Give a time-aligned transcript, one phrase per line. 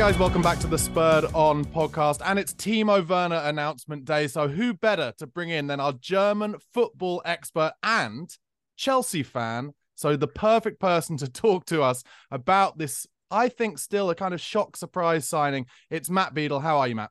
[0.00, 4.28] guys, welcome back to the Spurred On podcast, and it's Timo Werner announcement day.
[4.28, 8.34] So who better to bring in than our German football expert and
[8.78, 9.74] Chelsea fan?
[9.96, 13.06] So the perfect person to talk to us about this.
[13.30, 15.66] I think still a kind of shock surprise signing.
[15.90, 16.60] It's Matt Beadle.
[16.60, 17.10] How are you, Matt?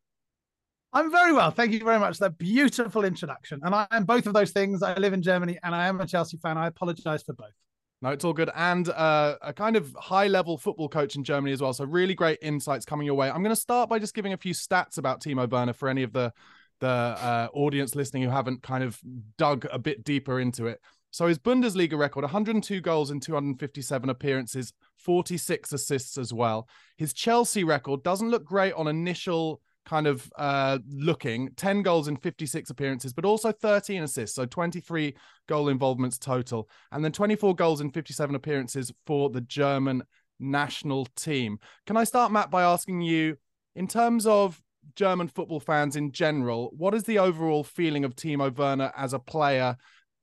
[0.92, 1.52] I'm very well.
[1.52, 2.18] Thank you very much.
[2.18, 3.60] That beautiful introduction.
[3.62, 4.82] And I am both of those things.
[4.82, 6.58] I live in Germany and I am a Chelsea fan.
[6.58, 7.54] I apologize for both.
[8.02, 8.50] No, it's all good.
[8.56, 11.74] And uh, a kind of high level football coach in Germany as well.
[11.74, 13.30] So, really great insights coming your way.
[13.30, 16.04] I'm going to start by just giving a few stats about Timo Werner for any
[16.04, 16.32] of the,
[16.80, 18.98] the uh, audience listening who haven't kind of
[19.38, 20.80] dug a bit deeper into it.
[21.12, 26.70] So, his Bundesliga record 102 goals in 257 appearances, 46 assists as well.
[26.96, 31.50] His Chelsea record doesn't look great on initial kind of uh looking.
[31.56, 35.16] 10 goals in 56 appearances but also 13 assists so 23
[35.48, 36.70] goal involvements total.
[36.92, 40.04] And then 24 goals in 57 appearances for the German
[40.40, 41.60] national team.
[41.86, 43.38] Can I start Matt by asking you
[43.76, 44.62] in terms of
[44.96, 49.20] German football fans in general what is the overall feeling of Timo Werner as a
[49.20, 49.78] player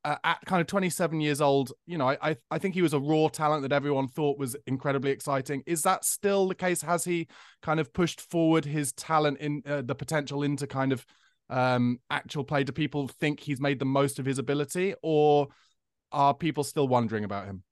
[0.06, 3.00] uh, at kind of 27 years old, you know, I, I think he was a
[3.00, 5.65] raw talent that everyone thought was incredibly exciting.
[5.67, 6.81] Is that still the case?
[6.81, 7.27] Has he
[7.61, 11.05] kind of pushed forward his talent in uh, the potential into kind of
[11.50, 12.62] um, actual play?
[12.62, 15.49] Do people think he's made the most of his ability, or
[16.12, 17.65] are people still wondering about him?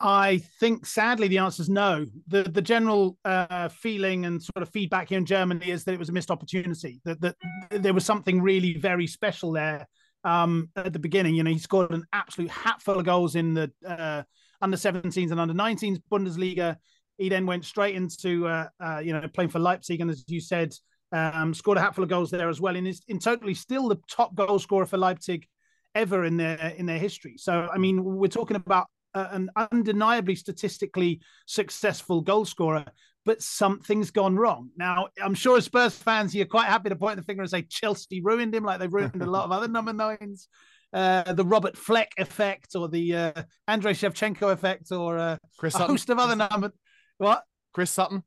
[0.00, 2.04] I think sadly the answer is no.
[2.26, 5.98] The the general uh, feeling and sort of feedback here in Germany is that it
[5.98, 7.00] was a missed opportunity.
[7.06, 7.36] That that
[7.70, 9.86] there was something really very special there
[10.24, 11.34] um, at the beginning.
[11.34, 14.22] You know, he scored an absolute hatful of goals in the uh,
[14.60, 16.76] under 17s and under 19s Bundesliga.
[17.16, 20.40] He then went straight into uh, uh, you know playing for Leipzig, and as you
[20.40, 20.74] said,
[21.12, 22.76] um, scored a hatful of goals there as well.
[22.76, 25.46] And is in totally still the top goal scorer for Leipzig
[25.94, 27.36] ever in their in their history.
[27.38, 32.84] So I mean, we're talking about uh, an undeniably statistically successful goal scorer,
[33.28, 34.70] but something's gone wrong.
[34.78, 37.60] Now, I'm sure as Spurs fans, you're quite happy to point the finger and say
[37.60, 40.48] Chelsea ruined him, like they've ruined a lot of other number nines.
[40.94, 45.78] Uh, the Robert Fleck effect, or the uh, Andrei Shevchenko effect, or uh, Chris a
[45.78, 45.94] Sutton?
[45.94, 46.72] host of other number.
[47.18, 47.42] What?
[47.74, 48.22] Chris Sutton.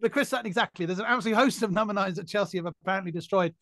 [0.00, 0.84] The Chris Sutton, exactly.
[0.84, 3.54] There's an absolute host of number nines that Chelsea have apparently destroyed.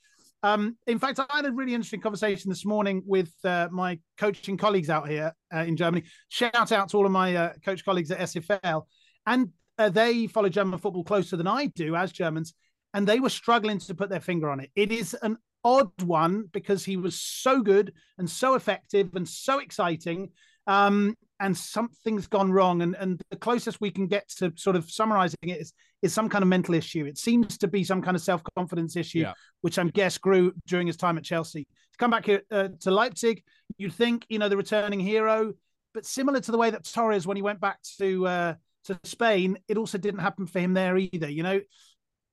[0.43, 4.57] Um, in fact, I had a really interesting conversation this morning with uh, my coaching
[4.57, 6.03] colleagues out here uh, in Germany.
[6.31, 8.83] Shout out to all of my uh, coach colleagues at SFL.
[9.25, 12.55] And uh, they follow German football closer than I do as Germans.
[12.93, 14.71] And they were struggling to put their finger on it.
[14.77, 19.59] It is an odd one because he was so good and so effective and so
[19.59, 20.31] exciting.
[20.67, 22.83] Um, and something's gone wrong.
[22.83, 25.73] And, and the closest we can get to sort of summarizing it is,
[26.03, 27.05] is some kind of mental issue.
[27.05, 29.33] It seems to be some kind of self confidence issue, Yeah.
[29.63, 31.65] which I'm guess grew during his time at Chelsea.
[31.65, 33.43] To come back here uh, to Leipzig,
[33.77, 35.55] you'd think, you know, the returning hero,
[35.93, 38.55] but similar to the way that Torres, when he went back to uh,
[38.85, 41.29] to Spain, it also didn't happen for him there either.
[41.29, 41.61] You know,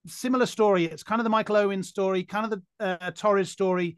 [0.08, 0.86] similar story.
[0.86, 3.98] It's kind of the Michael Owen story, kind of the uh, Torres story,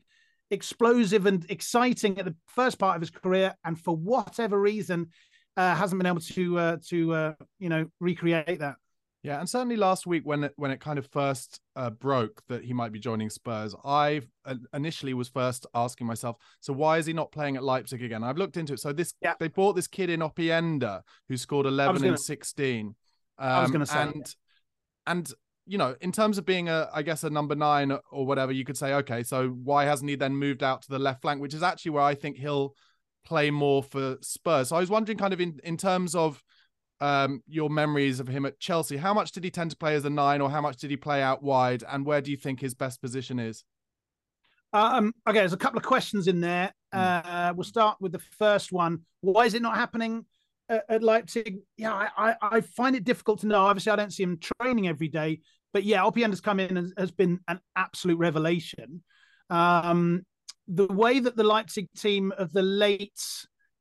[0.52, 5.10] explosive and exciting at the first part of his career, and for whatever reason,
[5.58, 8.76] uh, hasn't been able to uh, to uh, you know recreate that.
[9.24, 12.66] Yeah, and certainly last week when it, when it kind of first uh, broke that
[12.66, 17.06] he might be joining Spurs, I uh, initially was first asking myself, so why is
[17.06, 18.22] he not playing at Leipzig again?
[18.22, 18.82] I've looked into it.
[18.82, 19.36] So this yeah.
[19.40, 22.88] they bought this kid in Openda who scored 11 gonna, in 16.
[22.88, 22.96] Um,
[23.50, 25.12] I was going to say, and yeah.
[25.12, 25.34] and
[25.66, 28.66] you know, in terms of being a, I guess a number nine or whatever, you
[28.66, 31.54] could say, okay, so why hasn't he then moved out to the left flank, which
[31.54, 32.76] is actually where I think he'll
[33.24, 34.68] play more for Spurs.
[34.68, 36.44] So I was wondering, kind of in in terms of
[37.04, 38.96] um, your memories of him at Chelsea.
[38.96, 40.96] How much did he tend to play as a nine, or how much did he
[40.96, 41.84] play out wide?
[41.90, 43.66] And where do you think his best position is?
[44.72, 46.72] Um, okay, there's a couple of questions in there.
[46.94, 47.00] Hmm.
[47.00, 49.02] Uh, we'll start with the first one.
[49.20, 50.26] Why is it not happening
[50.70, 51.58] at, at Leipzig?
[51.76, 53.66] Yeah, I, I, I, find it difficult to know.
[53.66, 55.42] Obviously, I don't see him training every day,
[55.74, 59.04] but yeah, has come in and has been an absolute revelation.
[59.50, 60.26] Um,
[60.70, 63.22] the way that the Leipzig team of the late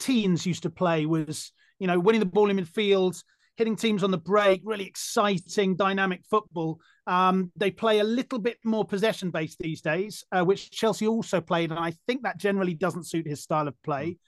[0.01, 3.21] teens used to play was you know, winning the ball in midfield,
[3.57, 6.79] hitting teams on the break, really exciting, dynamic football.
[7.09, 11.41] Um, they play a little bit more possession based these days, uh, which Chelsea also
[11.41, 14.19] played, and I think that generally doesn't suit his style of play.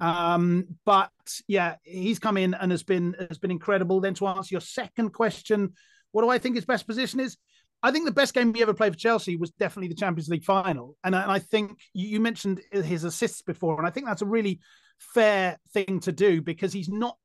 [0.00, 1.12] Um, but
[1.46, 4.00] yeah, he's come in and has been has been incredible.
[4.00, 5.74] Then to answer your second question,
[6.10, 7.36] what do I think his best position is?
[7.84, 10.42] I think the best game he ever played for Chelsea was definitely the Champions League
[10.42, 14.22] final, and I, and I think you mentioned his assists before, and I think that's
[14.22, 14.58] a really
[14.98, 17.16] fair thing to do because he's not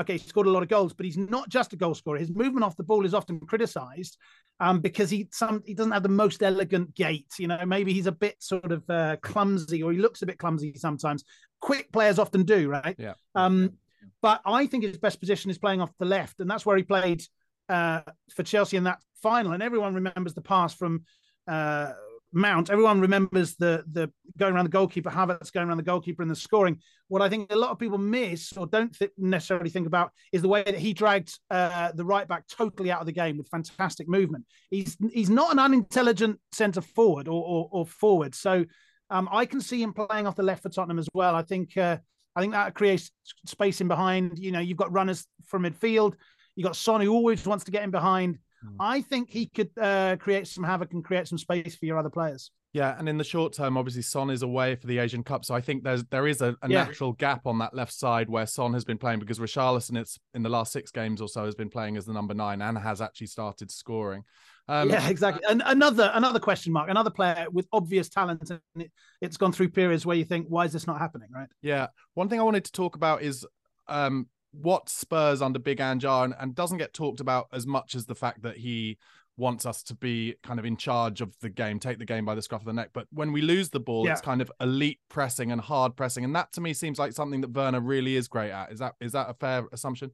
[0.00, 2.18] okay, he scored a lot of goals, but he's not just a goal scorer.
[2.18, 4.18] His movement off the ball is often criticised
[4.60, 7.26] um, because he some he doesn't have the most elegant gait.
[7.38, 10.38] You know, maybe he's a bit sort of uh, clumsy, or he looks a bit
[10.38, 11.24] clumsy sometimes.
[11.60, 12.96] Quick players often do, right?
[12.98, 13.14] Yeah.
[13.34, 13.74] Um,
[14.20, 16.82] but I think his best position is playing off the left, and that's where he
[16.82, 17.22] played
[17.68, 18.02] uh,
[18.34, 19.52] for Chelsea in that final.
[19.52, 21.04] And everyone remembers the pass from
[21.48, 21.92] uh,
[22.34, 22.68] Mount.
[22.68, 26.36] Everyone remembers the the going around the goalkeeper, Havertz going around the goalkeeper and the
[26.36, 26.78] scoring.
[27.08, 30.42] What I think a lot of people miss or don't th- necessarily think about is
[30.42, 33.48] the way that he dragged uh, the right back totally out of the game with
[33.48, 34.44] fantastic movement.
[34.70, 38.34] He's he's not an unintelligent centre forward or, or, or forward.
[38.34, 38.64] So
[39.10, 41.34] um, I can see him playing off the left for Tottenham as well.
[41.34, 41.98] I think uh,
[42.34, 43.10] I think that creates
[43.46, 44.38] space in behind.
[44.38, 46.14] You know, you've got runners from midfield.
[46.56, 48.38] You've got Son who always wants to get in behind.
[48.64, 48.76] Hmm.
[48.80, 52.10] I think he could uh, create some havoc and create some space for your other
[52.10, 52.50] players.
[52.74, 55.54] Yeah, and in the short term, obviously Son is away for the Asian Cup, so
[55.54, 56.84] I think there's there is a, a yeah.
[56.84, 60.42] natural gap on that left side where Son has been playing because Richarlison, it's in
[60.42, 63.00] the last six games or so, has been playing as the number nine and has
[63.00, 64.24] actually started scoring.
[64.66, 65.44] Um, yeah, exactly.
[65.48, 68.90] And another another question mark, another player with obvious talent, and it,
[69.20, 71.28] it's gone through periods where you think, why is this not happening?
[71.32, 71.48] Right?
[71.62, 71.88] Yeah.
[72.14, 73.46] One thing I wanted to talk about is
[73.86, 74.26] um,
[74.60, 78.06] what Spurs under Big Ange are, and, and doesn't get talked about as much as
[78.06, 78.98] the fact that he
[79.36, 82.34] wants us to be kind of in charge of the game, take the game by
[82.34, 82.90] the scruff of the neck.
[82.92, 84.12] But when we lose the ball, yeah.
[84.12, 87.40] it's kind of elite pressing and hard pressing, and that to me seems like something
[87.40, 88.72] that Werner really is great at.
[88.72, 90.12] Is that is that a fair assumption?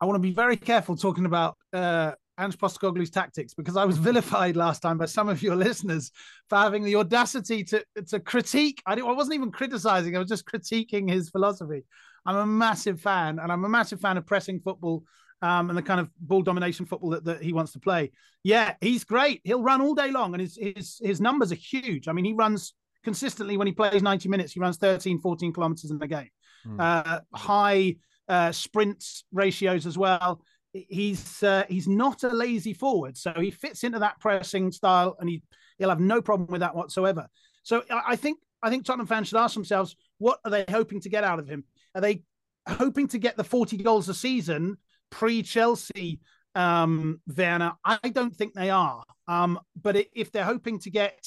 [0.00, 3.96] I want to be very careful talking about uh, Ange Postecoglou's tactics because I was
[4.10, 6.10] vilified last time by some of your listeners
[6.48, 8.82] for having the audacity to to critique.
[8.86, 11.84] I, I wasn't even criticizing; I was just critiquing his philosophy.
[12.26, 15.04] I'm a massive fan, and I'm a massive fan of pressing football
[15.42, 18.12] um, and the kind of ball domination football that, that he wants to play.
[18.42, 19.40] Yeah, he's great.
[19.44, 22.08] He'll run all day long, and his his his numbers are huge.
[22.08, 22.74] I mean, he runs
[23.04, 24.52] consistently when he plays 90 minutes.
[24.52, 26.30] He runs 13, 14 kilometers in the game.
[26.66, 26.80] Mm.
[26.80, 27.96] Uh, high
[28.28, 30.42] uh, sprint ratios as well.
[30.72, 35.28] He's uh, he's not a lazy forward, so he fits into that pressing style, and
[35.28, 35.42] he
[35.78, 37.28] he'll have no problem with that whatsoever.
[37.62, 41.08] So I think I think Tottenham fans should ask themselves, what are they hoping to
[41.08, 41.64] get out of him?
[41.96, 42.22] Are they
[42.68, 44.76] hoping to get the 40 goals a season
[45.10, 46.20] pre Chelsea
[46.54, 47.72] um, Werner?
[47.84, 49.02] I don't think they are.
[49.26, 51.26] Um, but if they're hoping to get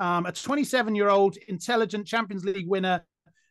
[0.00, 3.04] um, a 27 year old intelligent Champions League winner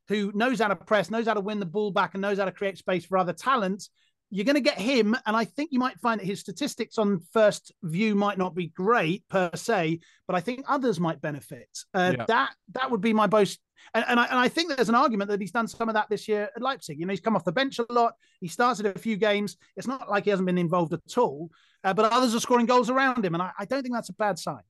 [0.10, 2.46] who knows how to press, knows how to win the ball back, and knows how
[2.46, 3.90] to create space for other talent,
[4.30, 5.16] you're going to get him.
[5.26, 8.68] And I think you might find that his statistics on first view might not be
[8.68, 11.70] great per se, but I think others might benefit.
[11.94, 12.26] Uh, yeah.
[12.28, 13.60] That that would be my most.
[13.94, 16.10] And, and, I, and I think there's an argument that he's done some of that
[16.10, 17.00] this year at Leipzig.
[17.00, 18.16] You know, he's come off the bench a lot.
[18.42, 19.56] He started a few games.
[19.78, 21.50] It's not like he hasn't been involved at all,
[21.84, 23.34] uh, but others are scoring goals around him.
[23.34, 24.64] And I, I don't think that's a bad sign.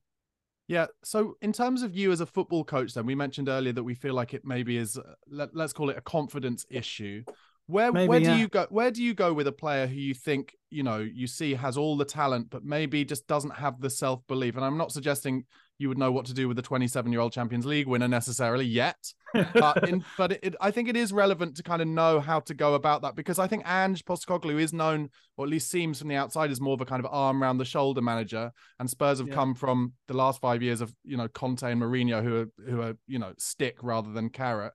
[0.68, 0.86] Yeah.
[1.02, 3.94] So, in terms of you as a football coach, then we mentioned earlier that we
[3.94, 7.24] feel like it maybe is, uh, let, us call it a confidence issue.
[7.68, 8.36] Where maybe, where do yeah.
[8.36, 8.66] you go?
[8.70, 11.76] Where do you go with a player who you think you know you see has
[11.76, 14.56] all the talent, but maybe just doesn't have the self belief?
[14.56, 15.44] And I'm not suggesting
[15.76, 18.64] you would know what to do with a 27 year old Champions League winner necessarily
[18.64, 18.96] yet,
[19.52, 22.54] but in, but it, I think it is relevant to kind of know how to
[22.54, 26.08] go about that because I think Ange Postecoglou is known, or at least seems from
[26.08, 28.50] the outside, as more of a kind of arm around the shoulder manager.
[28.80, 29.34] And Spurs have yeah.
[29.34, 32.80] come from the last five years of you know Conte and Mourinho, who are who
[32.80, 34.72] are you know stick rather than carrot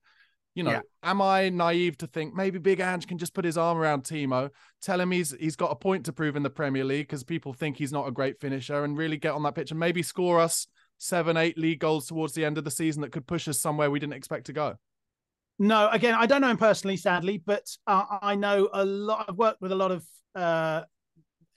[0.56, 0.82] You know, Yeah.
[1.02, 4.52] am I naive to think maybe Big Ange can just put his arm around Timo,
[4.82, 7.54] tell him he's he's got a point to prove in the Premier League because people
[7.54, 10.40] think he's not a great finisher, and really get on that pitch and maybe score
[10.40, 10.68] us
[11.00, 13.90] seven, eight league goals towards the end of the season that could push us somewhere
[13.90, 14.76] we didn't expect to go.
[15.60, 19.26] No, again, I don't know him personally, sadly, but uh, I know a lot.
[19.30, 20.06] I've worked with a lot of
[20.36, 20.84] uh,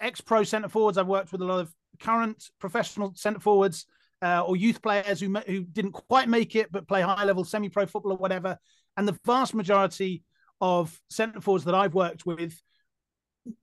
[0.00, 0.98] ex-pro centre forwards.
[0.98, 3.86] I've worked with a lot of current professional centre forwards
[4.22, 8.12] uh, or youth players who who didn't quite make it but play high-level semi-pro football
[8.12, 8.58] or whatever.
[8.96, 10.22] And the vast majority
[10.60, 12.60] of centre forwards that I've worked with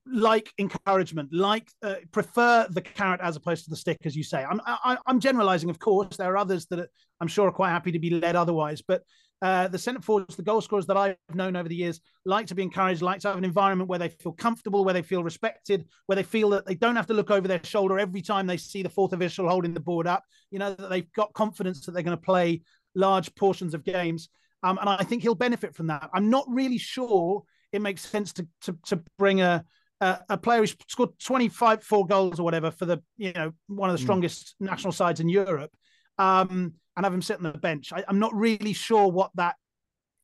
[0.05, 4.43] like encouragement, like uh, prefer the carrot as opposed to the stick, as you say.
[4.43, 6.17] I'm I, I'm generalising, of course.
[6.17, 6.87] There are others that
[7.19, 9.03] I'm sure are quite happy to be led otherwise, but
[9.41, 12.55] uh, the centre forwards, the goal scorers that I've known over the years, like to
[12.55, 15.85] be encouraged, like to have an environment where they feel comfortable, where they feel respected,
[16.05, 18.55] where they feel that they don't have to look over their shoulder every time they
[18.55, 20.23] see the fourth official holding the board up.
[20.49, 22.61] You know that they've got confidence that they're going to play
[22.95, 24.29] large portions of games,
[24.63, 26.09] um, and I think he'll benefit from that.
[26.13, 29.65] I'm not really sure it makes sense to to, to bring a
[30.01, 33.89] a, a player who's scored 25 four goals or whatever for the you know one
[33.89, 35.71] of the strongest national sides in Europe
[36.17, 37.91] um, and have him sit on the bench.
[37.93, 39.55] I, I'm not really sure what that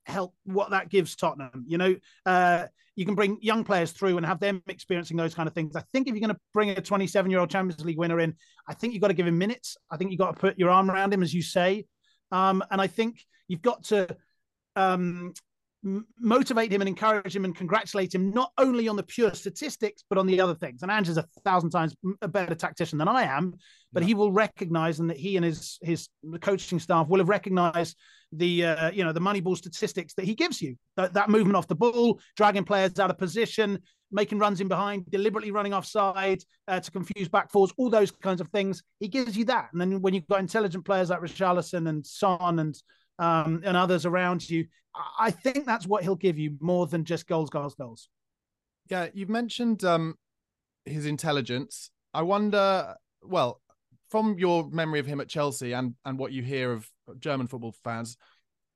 [0.05, 1.65] help what that gives Tottenham.
[1.67, 2.65] You know, uh,
[2.96, 5.75] you can bring young players through and have them experiencing those kind of things.
[5.75, 8.36] I think if you're going to bring a 27 year old Champions League winner in,
[8.67, 9.77] I think you've got to give him minutes.
[9.89, 11.86] I think you've got to put your arm around him, as you say,
[12.31, 14.15] um, and I think you've got to.
[14.79, 15.33] Um,
[16.19, 20.17] motivate him and encourage him and congratulate him not only on the pure statistics but
[20.17, 20.81] on the other things.
[20.83, 23.53] And Ange is a thousand times a better tactician than I am
[23.91, 26.09] but he will recognize and that he and his his
[26.41, 27.98] coaching staff will have recognized
[28.31, 30.75] the uh, you know the moneyball statistics that he gives you.
[30.98, 33.79] That, that movement off the ball dragging players out of position
[34.12, 38.41] making runs in behind deliberately running offside uh, to confuse back fours all those kinds
[38.41, 38.81] of things.
[39.00, 39.69] He gives you that.
[39.71, 42.75] And then when you've got intelligent players like Richarlison and Son and
[43.19, 44.65] um, and others around you
[45.19, 48.09] I- think that's what he'll give you more than just goals goals goals
[48.89, 50.15] Yeah, you've mentioned um
[50.85, 51.91] his intelligence.
[52.13, 53.61] I wonder, well,
[54.09, 57.75] from your memory of him at Chelsea and and what you hear of German football
[57.83, 58.17] fans,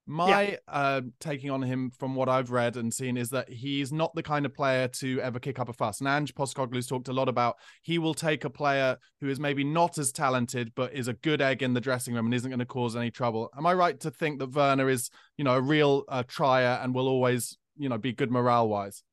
[0.06, 4.14] my uh, taking on him from what I've read and seen is that he's not
[4.16, 6.00] the kind of player to ever kick up a fuss.
[6.00, 9.64] And Ange Postecoglou's talked a lot about he will take a player who is maybe
[9.64, 12.60] not as talented but is a good egg in the dressing room and isn't going
[12.60, 13.50] to cause any trouble.
[13.58, 16.94] Am I right to think that Werner is, you know, a real uh, trier and
[16.94, 19.04] will always, you know, be good morale wise?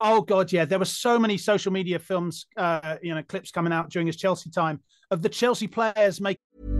[0.00, 0.64] Oh god, yeah.
[0.64, 4.16] There were so many social media films, uh, you know, clips coming out during his
[4.16, 4.80] Chelsea time
[5.10, 6.79] of the Chelsea players making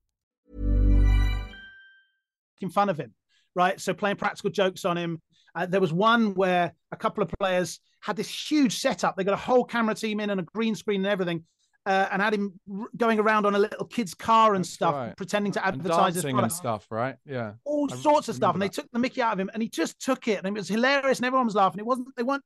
[2.69, 3.13] Fun of him,
[3.55, 3.79] right?
[3.79, 5.21] So playing practical jokes on him.
[5.53, 9.15] Uh, there was one where a couple of players had this huge setup.
[9.17, 11.43] They got a whole camera team in and a green screen and everything,
[11.85, 14.95] uh, and had him r- going around on a little kid's car and That's stuff,
[14.95, 15.17] right.
[15.17, 16.43] pretending to advertise his product.
[16.43, 17.15] and stuff, right?
[17.25, 17.53] Yeah.
[17.65, 19.67] all I sorts of stuff, and they took the Mickey out of him, and he
[19.67, 21.79] just took it, and it was hilarious, and everyone was laughing.
[21.79, 22.43] It wasn't they weren't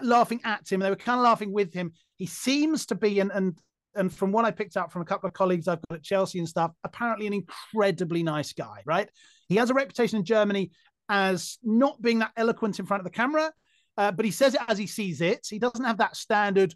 [0.00, 1.92] laughing at him; they were kind of laughing with him.
[2.16, 3.58] He seems to be, and and
[3.94, 6.38] and from what I picked up from a couple of colleagues I've got at Chelsea
[6.38, 8.82] and stuff, apparently an incredibly nice guy.
[8.86, 9.10] Right?
[9.48, 10.70] He has a reputation in Germany
[11.08, 13.52] as not being that eloquent in front of the camera,
[13.96, 15.46] uh, but he says it as he sees it.
[15.48, 16.74] He doesn't have that standard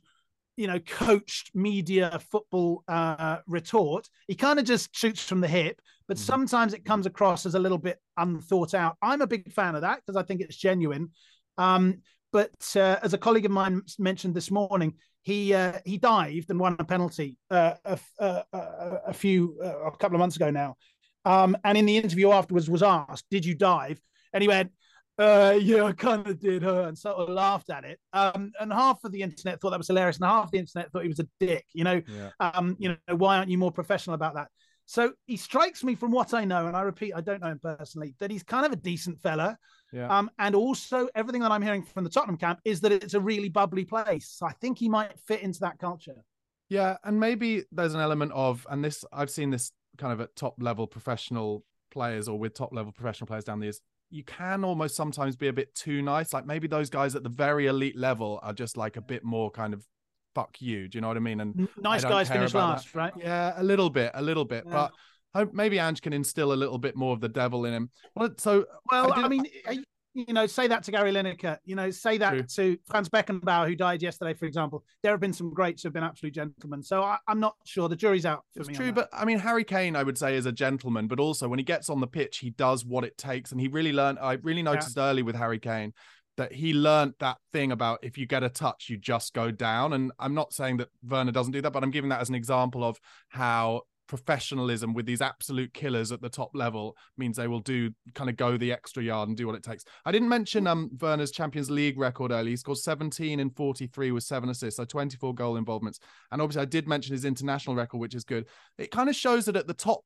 [0.56, 4.08] you know, coached media football uh, retort.
[4.28, 7.58] He kind of just shoots from the hip, but sometimes it comes across as a
[7.58, 8.96] little bit unthought out.
[9.00, 11.10] I'm a big fan of that because I think it's genuine.
[11.56, 12.02] Um,
[12.32, 16.58] but uh, as a colleague of mine mentioned this morning, he uh, he dived and
[16.58, 20.50] won a penalty uh, a, a, a, a few uh, a couple of months ago
[20.50, 20.76] now.
[21.24, 24.00] Um, and in the interview afterwards, was asked, "Did you dive?"
[24.32, 24.72] And he went,
[25.18, 28.00] uh, yeah, I kind of did her and sort of laughed at it.
[28.12, 31.02] Um, and half of the internet thought that was hilarious, and half the internet thought
[31.02, 31.66] he was a dick.
[31.74, 32.30] You know, Yeah.
[32.40, 34.48] um, you know, why aren't you more professional about that?
[34.86, 37.60] So he strikes me from what I know, and I repeat, I don't know him
[37.62, 39.56] personally, that he's kind of a decent fella.
[39.92, 40.08] Yeah.
[40.08, 43.20] Um, and also everything that I'm hearing from the Tottenham camp is that it's a
[43.20, 44.28] really bubbly place.
[44.30, 46.24] So I think he might fit into that culture.
[46.68, 50.34] Yeah, and maybe there's an element of, and this I've seen this kind of at
[50.36, 53.80] top level professional players or with top level professional players down the years.
[54.10, 56.32] You can almost sometimes be a bit too nice.
[56.32, 59.50] Like maybe those guys at the very elite level are just like a bit more
[59.50, 59.86] kind of
[60.34, 60.88] fuck you.
[60.88, 61.40] Do you know what I mean?
[61.40, 62.98] And nice guys finish last, that.
[62.98, 63.12] right?
[63.16, 64.64] Yeah, a little bit, a little bit.
[64.66, 64.72] Yeah.
[64.72, 64.92] But
[65.34, 67.90] hope maybe Ange can instill a little bit more of the devil in him.
[68.14, 69.76] Well, so well, I, I mean, eh,
[70.14, 71.58] you know, say that to Gary Lineker.
[71.64, 72.42] You know, say that True.
[72.42, 74.84] to Franz Beckenbauer, who died yesterday, for example.
[75.02, 76.82] There have been some greats who have been absolute gentlemen.
[76.82, 77.88] So I, am not sure.
[77.88, 78.44] The jury's out.
[78.54, 81.48] it's true, but I mean, Harry Kane, I would say, is a gentleman, but also
[81.48, 84.18] when he gets on the pitch, he does what it takes, and he really learned.
[84.18, 85.04] I really noticed yeah.
[85.04, 85.92] early with Harry Kane
[86.36, 89.92] that he learned that thing about if you get a touch, you just go down.
[89.92, 92.34] And I'm not saying that Werner doesn't do that, but I'm giving that as an
[92.34, 97.60] example of how professionalism with these absolute killers at the top level means they will
[97.60, 99.86] do kind of go the extra yard and do what it takes.
[100.04, 102.50] I didn't mention um Werner's Champions League record early.
[102.50, 105.98] He scored 17 in 43 with seven assists, so 24 goal involvements.
[106.30, 108.48] And obviously I did mention his international record, which is good.
[108.76, 110.00] It kind of shows that at the top,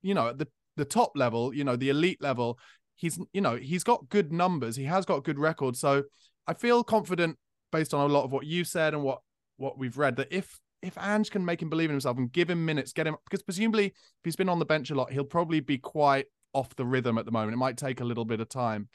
[0.00, 0.48] you know, at the
[0.78, 2.58] the top level, you know, the elite level,
[2.96, 4.74] he's you know, he's got good numbers.
[4.74, 5.78] He has got good records.
[5.78, 6.04] So
[6.46, 7.36] I feel confident
[7.70, 9.18] based on a lot of what you said and what
[9.58, 12.48] what we've read that if if Ange can make him believe in himself and give
[12.50, 15.24] him minutes, get him because presumably if he's been on the bench a lot, he'll
[15.24, 17.52] probably be quite off the rhythm at the moment.
[17.52, 18.88] It might take a little bit of time.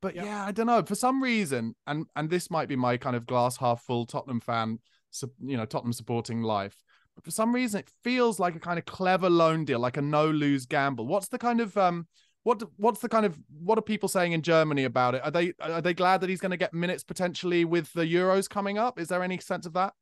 [0.00, 0.82] But yeah, yeah I don't know.
[0.82, 4.40] For some reason, and and this might be my kind of glass half full Tottenham
[4.40, 4.78] fan,
[5.40, 6.76] you know, Tottenham supporting life.
[7.14, 10.02] But for some reason, it feels like a kind of clever loan deal, like a
[10.02, 11.06] no lose gamble.
[11.06, 12.06] What's the kind of um,
[12.42, 15.22] what what's the kind of what are people saying in Germany about it?
[15.24, 18.48] Are they are they glad that he's going to get minutes potentially with the Euros
[18.48, 18.98] coming up?
[18.98, 19.92] Is there any sense of that?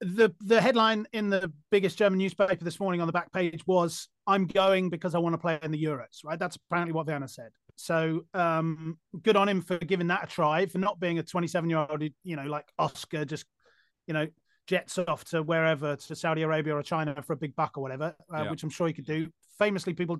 [0.00, 4.08] The the headline in the biggest German newspaper this morning on the back page was
[4.26, 7.26] "I'm going because I want to play in the Euros." Right, that's apparently what Werner
[7.26, 7.50] said.
[7.76, 11.70] So um, good on him for giving that a try, for not being a 27
[11.70, 13.46] year old, you know, like Oscar, just
[14.06, 14.26] you know,
[14.66, 18.14] jets off to wherever to Saudi Arabia or China for a big buck or whatever,
[18.32, 18.50] uh, yeah.
[18.50, 19.28] which I'm sure he could do.
[19.58, 20.18] Famously, people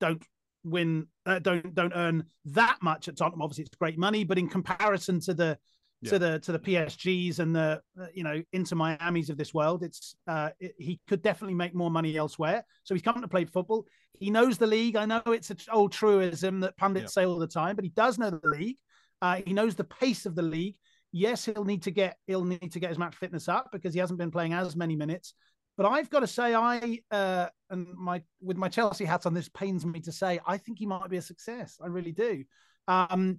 [0.00, 0.22] don't
[0.64, 3.42] win, uh, don't don't earn that much at Tottenham.
[3.42, 5.58] Obviously, it's great money, but in comparison to the
[6.02, 6.10] yeah.
[6.10, 7.80] to the to the PSGs and the
[8.12, 9.82] you know Inter Miami's of this world.
[9.82, 12.64] It's uh, it, he could definitely make more money elsewhere.
[12.84, 13.86] So he's come to play football.
[14.12, 14.96] He knows the league.
[14.96, 17.22] I know it's an old truism that pundits yeah.
[17.22, 18.76] say all the time, but he does know the league.
[19.20, 20.76] Uh, he knows the pace of the league.
[21.12, 24.00] Yes, he'll need to get he'll need to get his match fitness up because he
[24.00, 25.34] hasn't been playing as many minutes.
[25.76, 29.48] But I've got to say, I uh, and my with my Chelsea hat on, this
[29.48, 31.78] pains me to say, I think he might be a success.
[31.82, 32.44] I really do.
[32.88, 33.38] Um,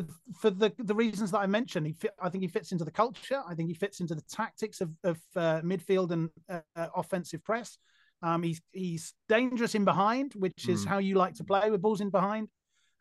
[0.00, 0.06] for
[0.40, 1.86] for the the reasons that I mentioned.
[1.86, 3.42] He fit, I think he fits into the culture.
[3.46, 7.44] I think he fits into the tactics of of uh, midfield and uh, uh, offensive
[7.44, 7.78] press.
[8.22, 10.88] Um, he's he's dangerous in behind, which is mm.
[10.88, 12.48] how you like to play with balls in behind.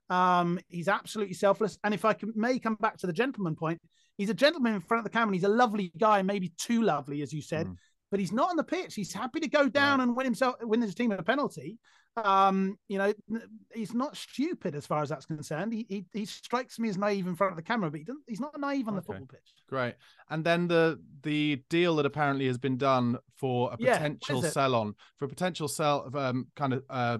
[0.09, 1.77] Um, he's absolutely selfless.
[1.83, 3.81] And if I can, may come back to the gentleman point,
[4.17, 5.33] he's a gentleman in front of the camera.
[5.33, 7.67] he's a lovely guy, maybe too lovely, as you said.
[7.67, 7.77] Mm.
[8.11, 8.95] But he's not on the pitch.
[8.95, 11.79] He's happy to go down and win himself, win his team a penalty.
[12.17, 13.13] Um, you know,
[13.73, 15.73] he's not stupid as far as that's concerned.
[15.73, 18.23] He he, he strikes me as naive in front of the camera, but he doesn't,
[18.27, 19.01] he's not naive on okay.
[19.01, 19.53] the football pitch.
[19.67, 19.95] Great.
[20.29, 24.75] And then the the deal that apparently has been done for a potential yeah, sell
[24.75, 27.17] on for a potential sell of um kind of uh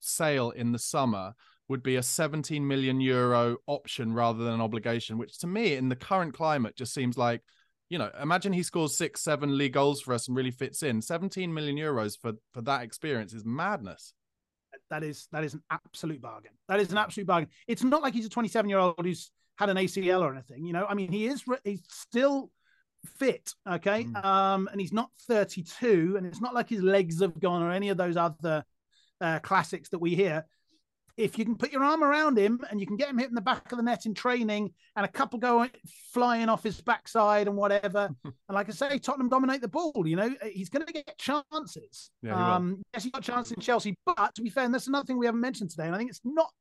[0.00, 1.32] sale in the summer
[1.68, 5.88] would be a 17 million euro option rather than an obligation, which to me in
[5.88, 7.42] the current climate just seems like
[7.88, 11.00] you know, imagine he scores six, seven league goals for us and really fits in.
[11.00, 14.12] 17 million euros for for that experience is madness
[14.90, 16.52] that is that is an absolute bargain.
[16.68, 17.50] That is an absolute bargain.
[17.66, 20.64] It's not like he's a 27 year old who's had an ACL or anything.
[20.64, 22.50] You know, I mean, he is he's still
[23.18, 24.24] fit, okay, mm.
[24.24, 27.88] um, and he's not 32, and it's not like his legs have gone or any
[27.88, 28.64] of those other
[29.20, 30.44] uh, classics that we hear
[31.18, 33.34] if you can put your arm around him and you can get him hit in
[33.34, 35.66] the back of the net in training and a couple go
[36.12, 38.08] flying off his backside and whatever.
[38.24, 40.06] and like I say, Tottenham dominate the ball.
[40.06, 42.12] You know, he's going to get chances.
[42.22, 44.86] Yeah, um, yes, he got a chance in Chelsea, but to be fair, and that's
[44.86, 46.52] another thing we haven't mentioned today, and I think it's not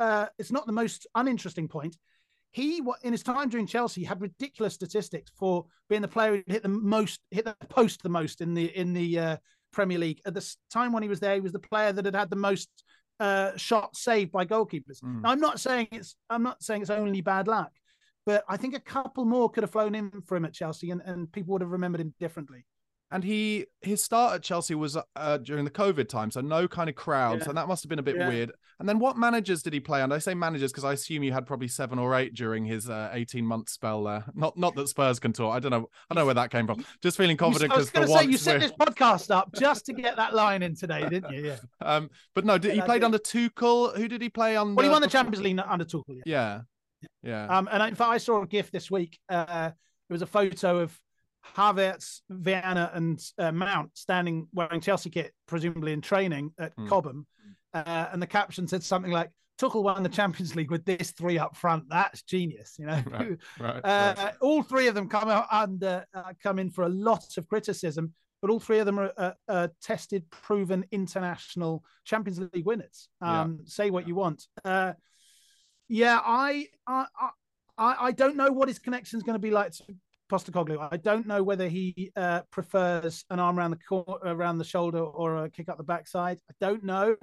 [0.00, 1.96] uh, it's not the most uninteresting point.
[2.50, 6.62] He, in his time during Chelsea, had ridiculous statistics for being the player who hit
[6.62, 9.36] the most, hit the post the most in the in the uh,
[9.70, 10.22] Premier League.
[10.24, 12.36] At the time when he was there, he was the player that had had the
[12.36, 12.70] most
[13.20, 15.02] uh, shots saved by goalkeepers.
[15.02, 15.22] Mm.
[15.22, 17.72] Now, I'm not saying it's I'm not saying it's only bad luck,
[18.26, 21.00] but I think a couple more could have flown in for him at Chelsea, and,
[21.04, 22.64] and people would have remembered him differently.
[23.10, 26.90] And he his start at Chelsea was uh, during the COVID time, so no kind
[26.90, 27.46] of crowds, Yeah.
[27.46, 28.28] So that must have been a bit Yeah.
[28.28, 28.52] weird.
[28.80, 30.14] And then what managers did he play under?
[30.14, 33.08] I say managers because I assume you had probably seven or eight during his uh,
[33.12, 34.24] eighteen month spell there.
[34.34, 35.54] Not not that Spurs can talk.
[35.56, 35.88] I don't know.
[36.10, 36.84] I don't know where that came from.
[37.02, 39.86] Just feeling confident because for to say you once set we're- this podcast up just
[39.86, 41.46] to get that line in today, didn't you?
[41.46, 41.56] Yeah.
[41.80, 43.96] Um, but no, did, he played under Tuchel.
[43.96, 44.74] Who did he play on?
[44.74, 46.20] Well, he won the Champions League under Tuchel.
[46.26, 46.60] Yeah.
[47.00, 47.46] Yeah, yeah.
[47.58, 49.18] Um, and in fact, I saw a GIF this week.
[49.28, 49.70] Uh,
[50.10, 50.98] it was a photo of
[51.56, 56.88] Havertz, Werner, and uh, Mount standing wearing Chelsea kit, presumably in training at Hmm.
[56.88, 57.26] Cobham.
[57.74, 61.38] Uh, and the caption said something like, Tuchel won the Champions League with this three
[61.38, 61.84] up front.
[61.88, 63.02] That's genius, you know.
[63.10, 64.34] Right, right, uh, right.
[64.40, 68.14] All three of them come out under uh, come in for a lot of criticism,
[68.40, 69.00] but all three of them
[69.48, 73.08] are tested, proven international Champions League winners.
[73.20, 73.40] Yeah.
[73.40, 74.46] Um, Say what you want.
[74.64, 74.92] Uh,
[75.88, 77.06] yeah, I, I,
[77.76, 79.82] I, I don't know what his connection is going to be like to
[80.28, 80.88] Postecoglou.
[80.90, 84.98] I don't know whether he uh, prefers an arm around the cor- around the shoulder
[85.00, 86.38] or a kick up the backside.
[86.50, 87.16] I don't know.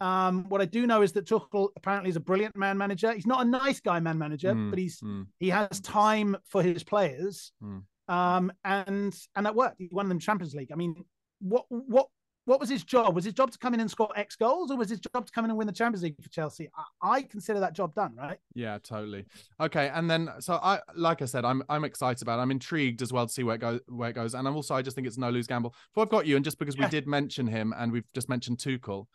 [0.00, 3.12] Um, what I do know is that Tuchel apparently is a brilliant man manager.
[3.12, 5.26] He's not a nice guy man manager, Mm, but he's mm.
[5.40, 7.82] he has time for his players, Mm.
[8.08, 9.76] um, and and that worked.
[9.78, 10.70] He won them Champions League.
[10.72, 11.04] I mean,
[11.40, 12.06] what what
[12.48, 13.14] what was his job?
[13.14, 15.32] Was his job to come in and score X goals, or was his job to
[15.32, 16.70] come in and win the Champions League for Chelsea?
[17.02, 18.38] I, I consider that job done, right?
[18.54, 19.26] Yeah, totally.
[19.60, 22.38] Okay, and then so I like I said, I'm I'm excited about.
[22.38, 22.42] It.
[22.42, 24.74] I'm intrigued as well to see where it goes where it goes, and I'm also
[24.74, 25.74] I just think it's no lose gamble.
[25.92, 26.90] Before I've got you, and just because we Yeah.
[26.90, 29.06] did mention him, and we've just mentioned Tuchel,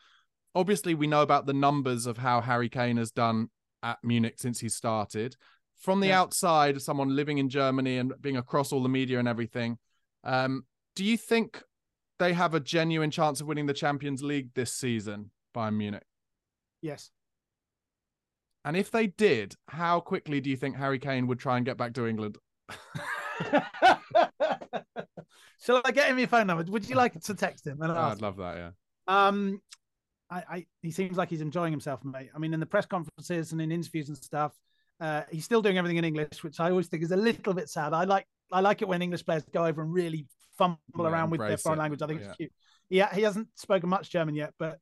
[0.54, 3.50] obviously we know about the numbers of how Harry Kane has done
[3.82, 5.36] at Munich since he started.
[5.76, 6.22] From the Yeah.
[6.22, 9.80] outside, someone living in Germany and being across all the media and everything,
[10.24, 10.66] um,
[10.96, 11.64] do you think
[12.20, 16.04] they have a genuine chance of winning the Champions League this season, Bayern Munich?
[16.82, 17.12] Yes.
[18.66, 21.78] And if they did, how quickly do you think Harry Kane would try and get
[21.78, 22.38] back to England?
[25.62, 26.64] Shall I get him your phone number?
[26.72, 27.82] Would you like to text him?
[27.82, 27.96] And Oh.
[27.96, 28.72] I'd love that, yeah.
[29.08, 29.62] Um,
[30.30, 32.30] I, I he seems like he's enjoying himself, mate.
[32.36, 34.54] I mean, in the press conferences and in interviews and stuff,
[35.06, 37.68] uh, he's still doing everything in English, which I always think is a little bit
[37.70, 37.94] sad.
[37.94, 40.26] I like I like it when English players go over and really
[40.58, 41.82] fumble Yeah, around with their foreign it.
[41.84, 42.02] language.
[42.02, 42.28] I think Yeah.
[42.28, 42.52] it's cute.
[42.90, 44.80] Yeah, he hasn't spoken much German yet, but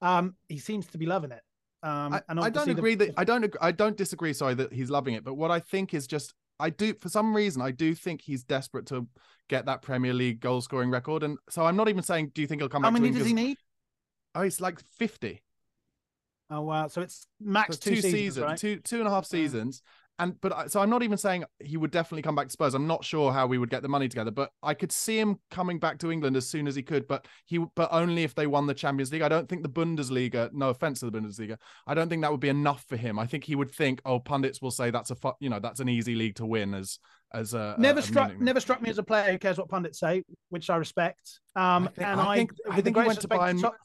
[0.00, 1.42] um, he seems to be loving it.
[1.82, 4.32] Um, I, I don't obviously the- agree that I don't I don't disagree.
[4.32, 7.34] Sorry that he's loving it, but what I think is just I do for some
[7.34, 9.06] reason I do think he's desperate to
[9.48, 12.46] get that Premier League goal scoring record, and so I'm not even saying do you
[12.48, 12.96] think he'll come How back?
[12.96, 13.56] to many does he need?
[14.34, 15.42] Oh, it's like fifty.
[16.50, 16.88] Oh wow!
[16.88, 18.58] So it's max So two, seasons, right?
[18.58, 19.82] two two and a half seasons.
[20.18, 22.74] And but I- so I'm not even saying he would definitely come back to Spurs.
[22.74, 25.38] I'm not sure how we would get the money together, but I could see him
[25.50, 27.08] coming back to England as soon as he could.
[27.08, 29.22] But he but only if they won the Champions League.
[29.22, 30.52] I don't think the Bundesliga.
[30.52, 33.18] No offense to the Bundesliga, I don't think that would be enough for him.
[33.18, 35.80] I think he would think, oh, pundits will say that's a fu- you know that's
[35.80, 36.98] an easy league to win as
[37.32, 39.56] as a never a, a struck Munich- never struck me as a player who cares
[39.56, 41.40] what pundits say, which I respect.
[41.56, 43.76] Um, I think- and I I, think- I think he went to Bayern- Tot-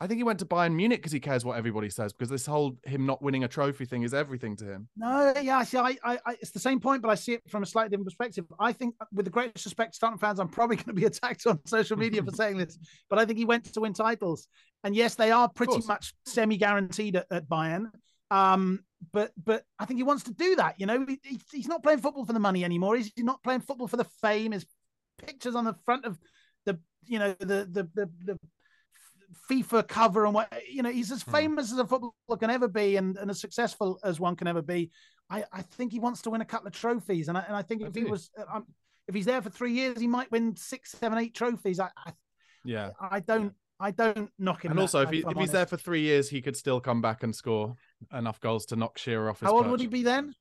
[0.00, 2.44] I think he went to Bayern Munich because he cares what everybody says because this
[2.44, 4.88] whole him not winning a trophy thing is everything to him.
[4.96, 5.78] No, yeah, I see.
[5.78, 8.06] I, I, I, it's the same point, but I see it from a slightly different
[8.08, 8.44] perspective.
[8.58, 11.46] I think, with the greatest respect to Tottenham fans, I'm probably going to be attacked
[11.46, 12.78] on social media for saying this,
[13.08, 14.48] but I think he went to win titles,
[14.82, 17.86] and yes, they are pretty much semi-guaranteed at, at Bayern.
[18.30, 18.80] Um,
[19.12, 20.74] but but I think he wants to do that.
[20.78, 22.96] You know, he, he- he's not playing football for the money anymore.
[22.96, 24.52] He's not playing football for the fame.
[24.52, 24.66] His
[25.18, 26.18] pictures on the front of
[26.66, 28.38] the, you know, the the the, the
[29.50, 31.32] FIFA cover and what you know, he's as Hmm.
[31.32, 34.62] famous as a footballer can ever be, and, and as successful as one can ever
[34.62, 34.90] be.
[35.30, 37.62] I, I think he wants to win a couple of trophies, and I, and I
[37.62, 38.66] think I if he was, um,
[39.08, 41.80] if he's there for three years, he might win six, seven, eight trophies.
[41.80, 42.12] I, I,
[42.64, 42.90] Yeah.
[43.00, 44.70] I don't, I don't knock him.
[44.72, 47.02] And that, also, if, he, if he's there for three years, he could still come
[47.02, 47.74] back and score
[48.12, 50.34] enough goals to knock Shearer off his how old would he be then?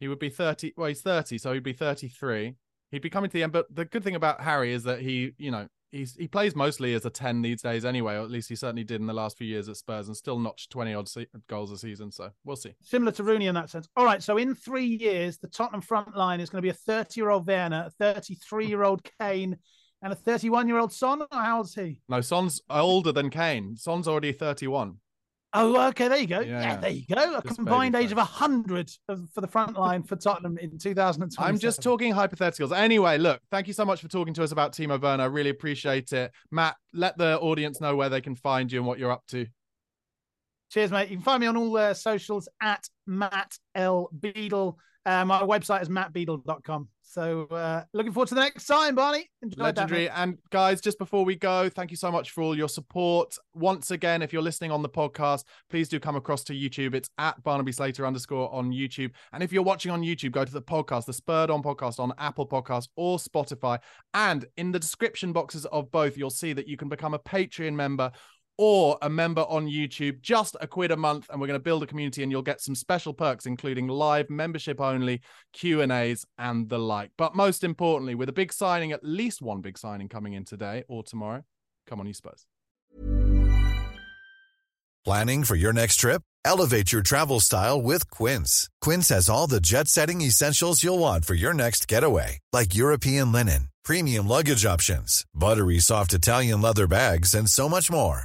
[0.00, 0.74] He would be 30.
[0.76, 2.54] Well, he's 30, so he'd be 33.
[2.90, 3.52] He'd be coming to the end.
[3.52, 6.94] But the good thing about Harry is that he, you know, he's he plays mostly
[6.94, 9.36] as a 10 these days anyway, or at least he certainly did in the last
[9.38, 12.10] few years at Spurs and still notched 20 odd se- goals a season.
[12.10, 12.74] So we'll see.
[12.82, 13.88] Similar to Rooney in that sense.
[13.96, 16.74] All right, so in three years, the Tottenham front line is going to be a
[16.74, 19.56] 30 year old Werner, a 33 year old Kane,
[20.02, 21.22] and a 31 year old Son.
[21.22, 22.00] Or how old's he?
[22.08, 23.76] No, Son's older than Kane.
[23.76, 24.96] Son's already 31.
[25.52, 26.40] Oh, okay, there you go.
[26.40, 27.38] Yeah, Yeah, there you go.
[27.38, 31.48] A Just combined age of 100 for the front line for Tottenham in 2020.
[31.48, 32.76] I'm just talking hypotheticals.
[32.76, 35.24] Anyway, look, thank you so much for talking to us about Timo Werner.
[35.24, 36.32] I really appreciate it.
[36.50, 39.46] Matt, let the audience know where they can find you and what you're up to.
[40.70, 41.08] Cheers, mate.
[41.10, 44.10] You can find me on all the socials at Matt L.
[44.18, 44.78] Beadle.
[45.06, 46.88] Uh, my website is mattbeadle.com.
[47.08, 49.30] So uh, looking forward to the next time, Barney.
[49.40, 50.06] Enjoyed Legendary.
[50.06, 53.38] That, and guys, just before we go, thank you so much for all your support.
[53.54, 56.94] Once again, if you're listening on the podcast, please do come across to YouTube.
[56.94, 59.12] It's at Barnaby Slater underscore on YouTube.
[59.32, 62.12] And if you're watching on YouTube, go to the podcast, the Spurred On podcast on
[62.18, 63.78] Apple Podcast or Spotify.
[64.12, 67.74] And in the description boxes of both, you'll see that you can become a Patreon
[67.74, 68.10] member
[68.58, 71.82] or a member on YouTube, just a quid a month, and we're going to build
[71.82, 75.20] a community, and you'll get some special perks, including live membership only
[75.52, 77.10] Q and A's and the like.
[77.16, 80.84] But most importantly, with a big signing, at least one big signing coming in today
[80.88, 81.44] or tomorrow.
[81.86, 82.46] Come on, you Spurs.
[85.04, 86.22] Planning for your next trip?
[86.44, 88.68] Elevate your travel style with Quince.
[88.80, 93.68] Quince has all the jet-setting essentials you'll want for your next getaway, like European linen,
[93.84, 98.24] premium luggage options, buttery soft Italian leather bags, and so much more